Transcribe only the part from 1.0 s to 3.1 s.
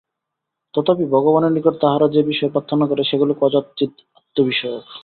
ভগবানের নিকট তাহারা যে-যে বিষয়ে প্রার্থনা করে,